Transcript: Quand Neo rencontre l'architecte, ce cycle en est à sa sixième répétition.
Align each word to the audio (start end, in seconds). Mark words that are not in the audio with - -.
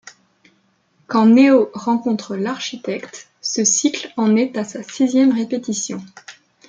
Quand 1.05 1.27
Neo 1.27 1.69
rencontre 1.75 2.35
l'architecte, 2.35 3.27
ce 3.39 3.63
cycle 3.63 4.11
en 4.17 4.35
est 4.35 4.57
à 4.57 4.63
sa 4.63 4.81
sixième 4.81 5.31
répétition. 5.31 6.01